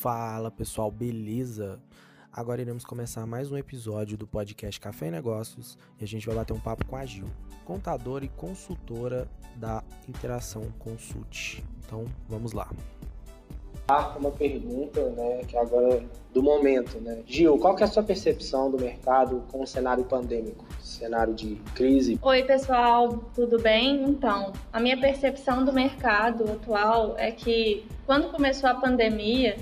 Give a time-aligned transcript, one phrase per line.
[0.00, 1.80] Fala pessoal, beleza?
[2.32, 6.36] Agora iremos começar mais um episódio do podcast Café e Negócios e a gente vai
[6.36, 7.26] bater um papo com a Gil,
[7.64, 9.26] contadora e consultora
[9.56, 11.64] da Interação Consult.
[11.84, 12.70] Então vamos lá.
[14.16, 17.24] Uma pergunta, né, que agora do momento, né?
[17.26, 21.56] Gil, qual que é a sua percepção do mercado com o cenário pandêmico, cenário de
[21.74, 22.16] crise?
[22.22, 24.04] Oi, pessoal, tudo bem?
[24.04, 29.56] Então, a minha percepção do mercado atual é que quando começou a pandemia,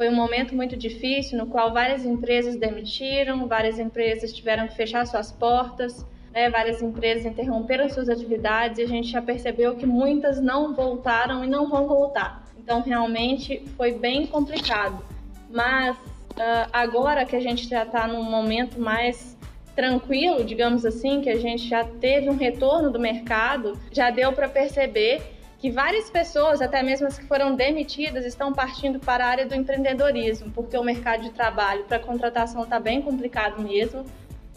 [0.00, 5.06] foi um momento muito difícil no qual várias empresas demitiram, várias empresas tiveram que fechar
[5.06, 10.40] suas portas, né, várias empresas interromperam suas atividades e a gente já percebeu que muitas
[10.40, 12.46] não voltaram e não vão voltar.
[12.56, 15.04] Então, realmente foi bem complicado.
[15.50, 19.36] Mas uh, agora que a gente já está num momento mais
[19.76, 24.48] tranquilo, digamos assim, que a gente já teve um retorno do mercado, já deu para
[24.48, 25.20] perceber
[25.60, 29.54] que várias pessoas, até mesmo as que foram demitidas, estão partindo para a área do
[29.54, 34.06] empreendedorismo, porque o mercado de trabalho para contratação está bem complicado mesmo.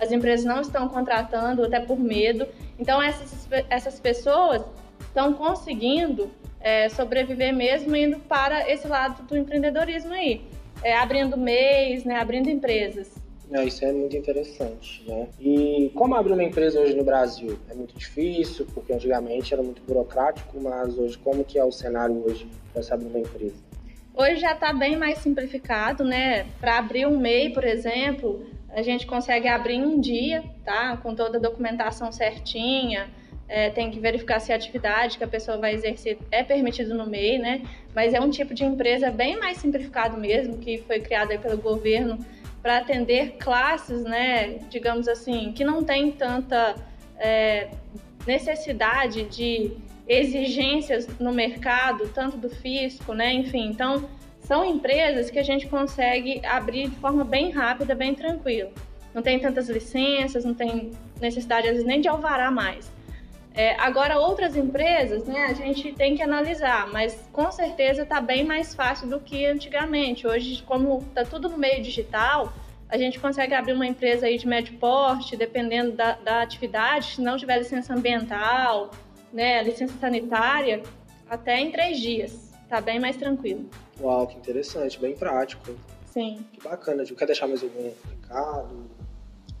[0.00, 2.46] As empresas não estão contratando, até por medo.
[2.78, 4.62] Então, essas, essas pessoas
[5.00, 10.46] estão conseguindo é, sobreviver mesmo indo para esse lado do empreendedorismo aí,
[10.84, 13.21] é, abrindo MEIs, né, abrindo empresas.
[13.52, 15.28] É, isso é muito interessante, né?
[15.38, 17.58] E como abrir uma empresa hoje no Brasil?
[17.68, 22.24] É muito difícil, porque antigamente era muito burocrático, mas hoje como que é o cenário
[22.24, 23.54] hoje para se abrir uma empresa?
[24.14, 26.46] Hoje já está bem mais simplificado, né?
[26.60, 30.96] Para abrir um MEI, por exemplo, a gente consegue abrir em um dia, tá?
[30.96, 33.10] Com toda a documentação certinha,
[33.46, 37.06] é, tem que verificar se a atividade que a pessoa vai exercer é permitido no
[37.06, 37.62] MEI, né?
[37.94, 42.18] Mas é um tipo de empresa bem mais simplificado mesmo, que foi criado pelo governo
[42.62, 46.76] para atender classes, né, digamos assim, que não tem tanta
[47.18, 47.70] é,
[48.26, 53.66] necessidade de exigências no mercado, tanto do fisco, né, enfim.
[53.68, 54.08] Então,
[54.40, 58.70] são empresas que a gente consegue abrir de forma bem rápida, bem tranquila.
[59.14, 60.90] Não tem tantas licenças, não tem
[61.20, 62.90] necessidade, às vezes, nem de alvará mais.
[63.54, 68.44] É, agora, outras empresas, né, a gente tem que analisar, mas com certeza está bem
[68.44, 70.26] mais fácil do que antigamente.
[70.26, 72.52] Hoje, como está tudo no meio digital,
[72.88, 77.20] a gente consegue abrir uma empresa aí de médio porte, dependendo da, da atividade, se
[77.20, 78.90] não tiver licença ambiental,
[79.32, 80.82] né, licença sanitária,
[81.28, 82.52] até em três dias.
[82.64, 83.68] Está bem mais tranquilo.
[84.00, 85.74] Uau, que interessante, bem prático.
[86.06, 86.44] Sim.
[86.52, 87.04] Que bacana.
[87.04, 88.90] Quer deixar mais algum recado?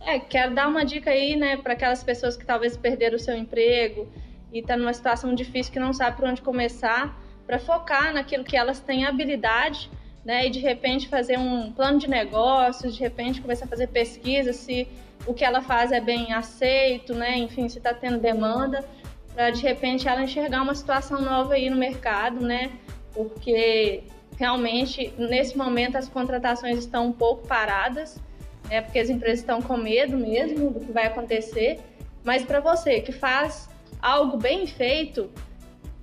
[0.00, 3.36] É, quero dar uma dica aí, né, para aquelas pessoas que talvez perderam o seu
[3.36, 4.08] emprego
[4.52, 8.56] e tá numa situação difícil que não sabe por onde começar, para focar naquilo que
[8.56, 9.90] elas têm habilidade,
[10.24, 14.52] né, e de repente fazer um plano de negócios, de repente começar a fazer pesquisa
[14.52, 14.88] se
[15.26, 18.84] o que ela faz é bem aceito, né, enfim, se está tendo demanda,
[19.34, 22.70] para de repente ela enxergar uma situação nova aí no mercado, né,
[23.12, 24.04] porque
[24.38, 28.20] realmente nesse momento as contratações estão um pouco paradas
[28.70, 31.78] é porque as empresas estão com medo mesmo do que vai acontecer.
[32.24, 33.68] Mas para você que faz
[34.00, 35.30] algo bem feito,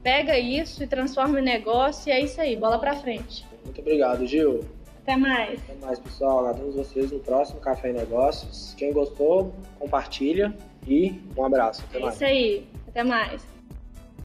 [0.02, 3.46] pega isso e transforma em negócio e é isso aí, bola para frente.
[3.64, 4.62] Muito obrigado, Gil.
[5.02, 5.60] Até mais.
[5.70, 6.40] Até mais, pessoal.
[6.40, 8.74] Aguardamos vocês no próximo Café e Negócios.
[8.76, 10.52] Quem gostou, compartilha
[10.88, 11.84] e um abraço.
[11.90, 12.16] Até é mais.
[12.16, 12.68] isso aí.
[12.88, 13.55] Até mais.